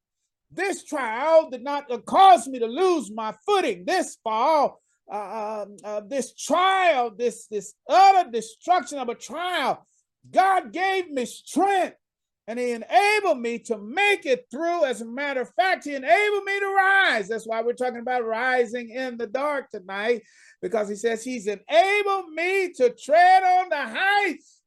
[0.53, 3.85] This trial did not cause me to lose my footing.
[3.85, 4.81] This fall,
[5.13, 9.85] uh, um, uh, this trial, this this utter destruction of a trial,
[10.31, 11.97] God gave me strength
[12.47, 14.85] and he enabled me to make it through.
[14.85, 17.29] As a matter of fact, he enabled me to rise.
[17.29, 20.23] That's why we're talking about rising in the dark tonight,
[20.61, 24.61] because he says he's enabled me to tread on the heights.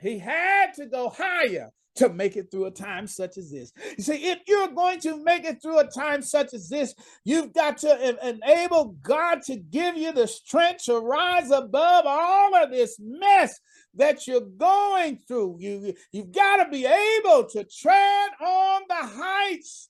[0.00, 3.72] He had to go higher to make it through a time such as this.
[3.96, 6.92] You see, if you're going to make it through a time such as this,
[7.24, 12.72] you've got to enable God to give you the strength to rise above all of
[12.72, 13.60] this mess
[13.96, 15.56] that you're going through.
[15.60, 19.88] You, you've got to be able to tread on the heights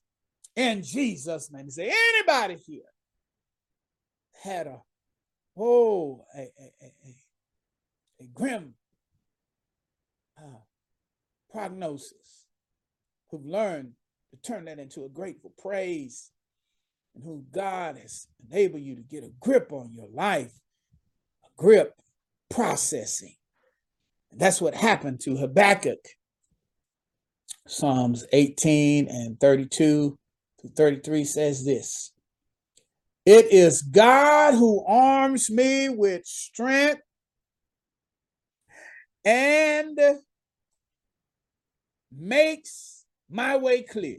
[0.57, 1.69] in Jesus' name.
[1.75, 2.83] There anybody here
[4.43, 4.83] had a
[5.57, 7.15] oh a a, a,
[8.21, 8.75] a grim
[10.39, 10.59] uh,
[11.51, 12.45] prognosis,
[13.31, 13.93] who've learned
[14.31, 16.31] to turn that into a grateful praise,
[17.15, 20.53] and who God has enabled you to get a grip on your life,
[21.45, 21.95] a grip
[22.51, 23.37] processing.
[24.37, 25.99] That's what happened to Habakkuk.
[27.67, 30.19] Psalms 18 and 32
[30.61, 32.13] to 33 says this
[33.25, 37.01] It is God who arms me with strength
[39.25, 39.99] and
[42.13, 44.19] makes my way clear.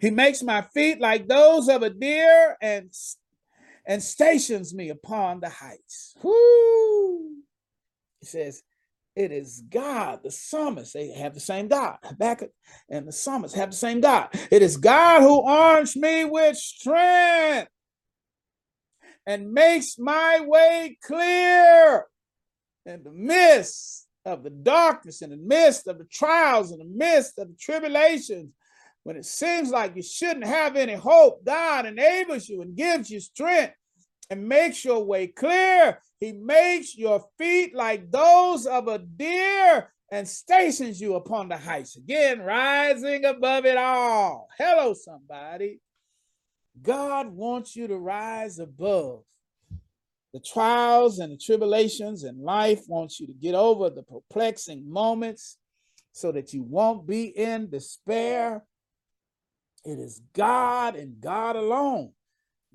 [0.00, 2.90] He makes my feet like those of a deer and
[3.86, 6.14] and stations me upon the heights.
[8.20, 8.62] He says,
[9.20, 10.94] it is God, the psalmist.
[10.94, 11.98] They have the same God.
[12.02, 12.50] Habakkuk
[12.88, 14.30] and the psalmist have the same God.
[14.50, 17.70] It is God who arms me with strength
[19.26, 22.06] and makes my way clear
[22.86, 27.38] in the midst of the darkness, in the midst of the trials, in the midst
[27.38, 28.54] of the tribulations.
[29.02, 33.20] When it seems like you shouldn't have any hope, God enables you and gives you
[33.20, 33.74] strength
[34.30, 36.00] and makes your way clear.
[36.20, 41.96] He makes your feet like those of a deer and stations you upon the heights.
[41.96, 44.48] Again, rising above it all.
[44.58, 45.80] Hello, somebody.
[46.82, 49.22] God wants you to rise above
[50.32, 55.58] the trials and the tribulations in life, wants you to get over the perplexing moments
[56.12, 58.62] so that you won't be in despair.
[59.84, 62.12] It is God and God alone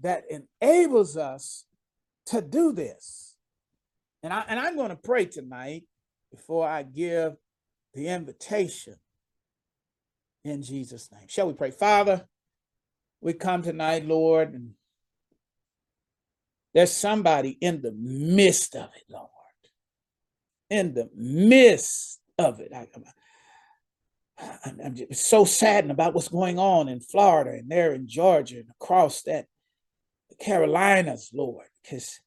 [0.01, 1.65] that enables us
[2.27, 3.34] to do this.
[4.25, 5.83] And, I, and I'm going to pray tonight
[6.31, 7.35] before I give
[7.93, 8.95] the invitation
[10.43, 11.27] in Jesus' name.
[11.27, 11.69] Shall we pray?
[11.69, 12.27] Father,
[13.21, 14.71] we come tonight, Lord, and
[16.73, 19.29] there's somebody in the midst of it, Lord.
[20.71, 22.73] In the midst of it.
[22.73, 22.87] I,
[24.65, 29.21] I'm, so saddened about what's going on in Florida and there in Georgia and across
[29.21, 29.45] that
[30.39, 32.19] Carolinas, Lord, because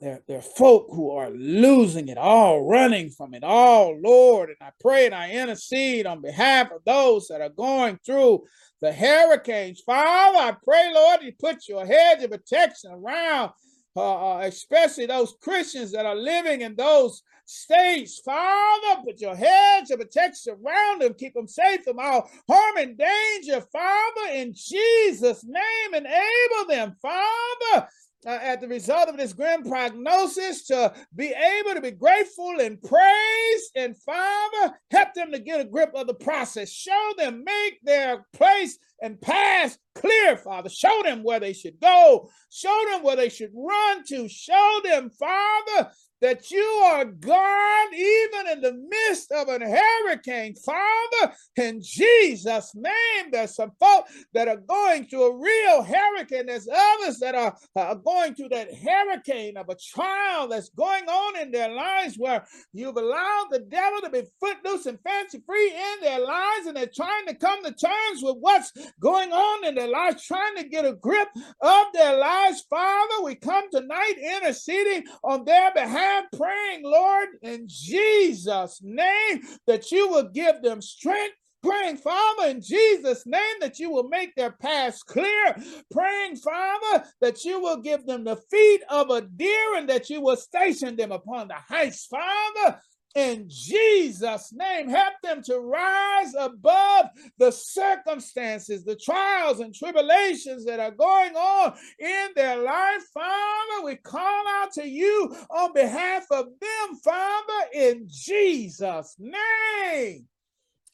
[0.00, 4.50] there, there are folk who are losing it all, running from it all, Lord.
[4.50, 8.44] And I pray and I intercede on behalf of those that are going through
[8.80, 9.80] the hurricanes.
[9.80, 13.50] Father, I pray, Lord, you put your hedge of protection around,
[13.96, 18.20] uh, uh, especially those Christians that are living in those states.
[18.24, 22.96] Father, put your hedge of protection around them, keep them safe from all harm and
[22.96, 23.60] danger.
[23.72, 27.88] Father, in Jesus' name, enable them, Father,
[28.28, 32.80] uh, at the result of this grim prognosis to be able to be grateful and
[32.82, 36.70] praise and father help them to get a grip of the process.
[36.70, 40.68] Show them make their place and path clear father.
[40.68, 42.28] Show them where they should go.
[42.50, 44.28] Show them where they should run to.
[44.28, 45.90] Show them father
[46.20, 50.54] that you are God even in the midst of a hurricane.
[50.54, 56.46] Father, in Jesus' name, there's some folk that are going through a real hurricane.
[56.46, 61.40] There's others that are uh, going through that hurricane of a trial that's going on
[61.40, 66.00] in their lives where you've allowed the devil to be footloose and fancy free in
[66.02, 69.88] their lives and they're trying to come to terms with what's going on in their
[69.88, 71.28] lives, trying to get a grip
[71.60, 72.64] of their lives.
[72.68, 80.08] Father, we come tonight interceding on their behalf praying, Lord, in Jesus' name, that you
[80.08, 85.02] will give them strength Praying, Father, in Jesus' name, that you will make their paths
[85.02, 85.56] clear.
[85.90, 90.20] Praying, Father, that you will give them the feet of a deer and that you
[90.20, 92.06] will station them upon the heights.
[92.06, 92.80] Father,
[93.14, 94.88] in Jesus' name.
[94.88, 97.06] Help them to rise above
[97.38, 103.02] the circumstances, the trials and tribulations that are going on in their life.
[103.12, 110.26] Father, we call out to you on behalf of them, Father, in Jesus' name.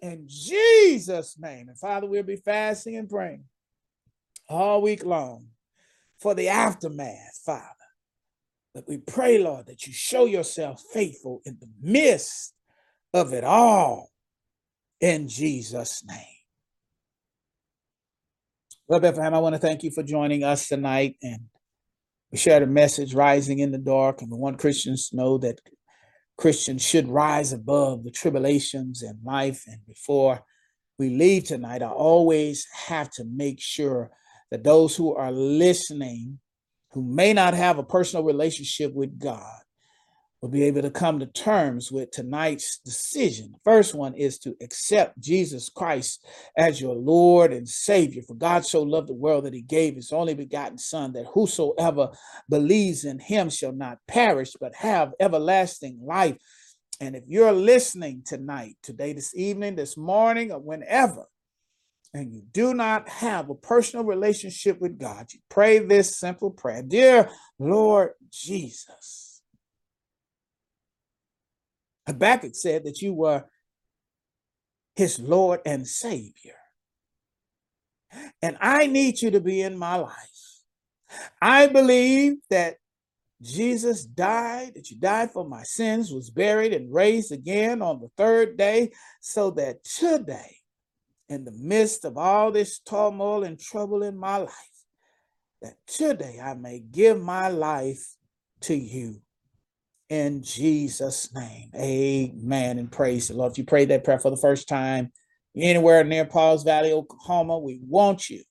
[0.00, 1.68] In Jesus' name.
[1.68, 3.44] And Father, we'll be fasting and praying
[4.48, 5.48] all week long
[6.18, 7.74] for the aftermath, Father
[8.75, 12.55] but we pray, Lord, that you show yourself faithful in the midst
[13.12, 14.11] of it all
[15.01, 16.18] in Jesus' name.
[18.89, 21.16] Well, Bethlehem, I want to thank you for joining us tonight.
[21.22, 21.45] And
[22.31, 24.20] we shared a message, Rising in the Dark.
[24.20, 25.61] And we want Christians to know that
[26.37, 29.62] Christians should rise above the tribulations in life.
[29.68, 30.43] And before
[30.99, 34.11] we leave tonight, I always have to make sure
[34.51, 36.41] that those who are listening
[36.95, 39.61] who may not have a personal relationship with God
[40.40, 43.55] will be able to come to terms with tonight's decision.
[43.64, 46.24] First one is to accept Jesus Christ
[46.57, 48.22] as your Lord and Savior.
[48.22, 52.11] For God so loved the world that he gave his only begotten Son, that whosoever
[52.49, 56.36] believes in him shall not perish, but have everlasting life.
[57.01, 61.24] And if you're listening tonight, today, this evening, this morning, or whenever,
[62.14, 66.82] and you do not have a personal relationship with God, you pray this simple prayer
[66.82, 69.42] Dear Lord Jesus,
[72.06, 73.44] Habakkuk said that you were
[74.94, 76.54] his Lord and Savior.
[78.40, 80.14] And I need you to be in my life.
[81.42, 82.76] I believe that
[83.42, 88.08] Jesus died, that you died for my sins, was buried and raised again on the
[88.16, 90.58] third day, so that today,
[91.29, 94.51] in the midst of all this turmoil and trouble in my life,
[95.62, 98.05] that today I may give my life
[98.62, 99.20] to you
[100.09, 101.70] in Jesus' name.
[101.75, 102.79] Amen.
[102.79, 103.53] And praise the Lord.
[103.53, 105.12] If you prayed that prayer for the first time
[105.57, 108.43] anywhere near Pauls Valley, Oklahoma, we want you.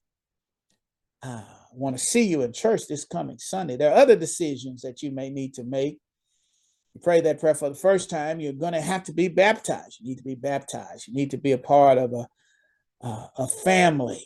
[1.21, 1.43] Uh,
[1.75, 3.77] want to see you in church this coming Sunday.
[3.77, 5.99] There are other decisions that you may need to make.
[6.93, 9.97] You pray that prayer for the first time, you're going to have to be baptized.
[9.99, 11.07] You need to be baptized.
[11.07, 12.27] You need to be a part of a,
[13.03, 14.25] uh, a family.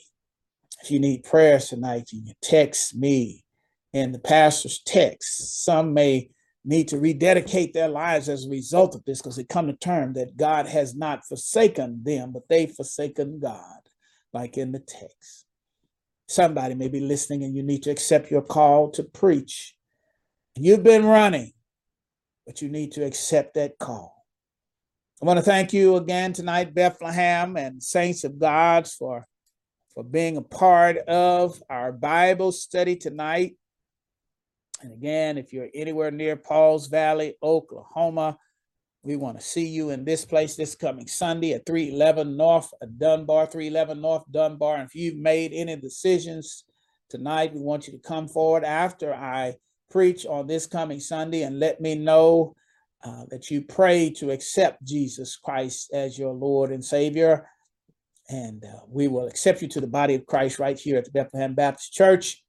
[0.83, 3.43] If you need prayers tonight, you can text me
[3.93, 5.65] and the pastor's text.
[5.65, 6.29] Some may
[6.63, 10.13] need to rededicate their lives as a result of this because they come to term
[10.13, 13.79] that God has not forsaken them, but they've forsaken God,
[14.33, 15.45] like in the text.
[16.27, 19.75] Somebody may be listening and you need to accept your call to preach.
[20.55, 21.53] You've been running,
[22.45, 24.16] but you need to accept that call.
[25.19, 29.25] I want to thank you again tonight, Bethlehem and Saints of God, for,
[29.95, 33.55] for being a part of our Bible study tonight.
[34.79, 38.37] And again, if you're anywhere near Pauls Valley, Oklahoma,
[39.01, 42.85] we want to see you in this place this coming Sunday at 311 North uh,
[42.85, 44.75] Dunbar, 311 North Dunbar.
[44.75, 46.63] And if you've made any decisions
[47.09, 49.55] tonight, we want you to come forward after I
[49.89, 52.53] preach on this coming Sunday and let me know
[53.03, 57.49] uh, that you pray to accept Jesus Christ as your Lord and Savior.
[58.29, 61.11] And uh, we will accept you to the body of Christ right here at the
[61.11, 62.43] Bethlehem Baptist Church.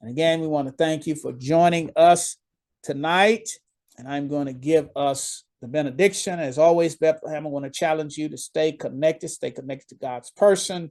[0.00, 2.36] And again, we want to thank you for joining us
[2.82, 3.48] tonight.
[3.96, 6.38] And I'm going to give us the benediction.
[6.38, 10.30] As always, Bethlehem, I want to challenge you to stay connected, stay connected to God's
[10.30, 10.90] person,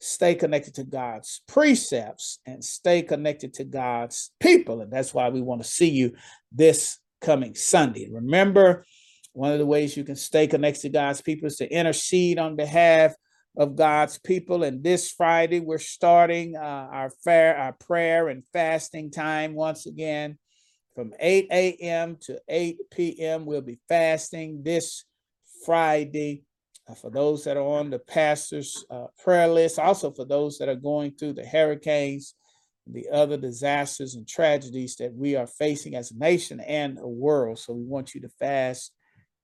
[0.00, 4.80] stay connected to God's precepts, and stay connected to God's people.
[4.80, 6.14] And that's why we want to see you
[6.50, 8.08] this coming Sunday.
[8.10, 8.84] Remember,
[9.32, 12.56] one of the ways you can stay connected to God's people is to intercede on
[12.56, 13.12] behalf
[13.56, 14.64] of God's people.
[14.64, 20.38] And this Friday, we're starting uh, our fair, our prayer and fasting time once again
[20.94, 22.16] from 8 a.m.
[22.22, 23.46] to 8 p.m.
[23.46, 25.04] We'll be fasting this
[25.64, 26.42] Friday.
[26.88, 30.68] Uh, for those that are on the pastor's uh, prayer list, also for those that
[30.68, 32.34] are going through the hurricanes,
[32.86, 37.58] the other disasters and tragedies that we are facing as a nation and a world.
[37.58, 38.92] So we want you to fast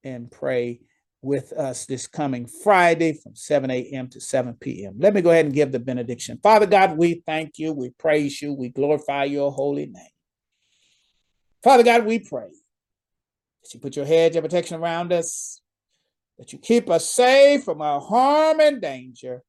[0.05, 0.81] and pray
[1.23, 4.09] with us this coming Friday from 7 a.m.
[4.09, 4.95] to 7 p.m.
[4.99, 6.39] Let me go ahead and give the benediction.
[6.43, 10.07] Father God, we thank you, we praise you, we glorify your holy name.
[11.63, 12.51] Father God, we pray
[13.63, 15.61] that you put your hedge of protection around us,
[16.39, 19.43] that you keep us safe from our harm and danger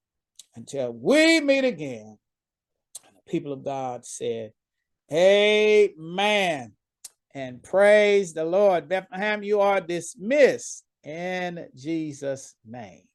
[0.55, 2.17] until we meet again.
[3.27, 4.53] People of God said,
[5.11, 6.73] Amen.
[7.33, 8.89] And praise the Lord.
[8.89, 13.06] Bethlehem, you are dismissed in Jesus' name.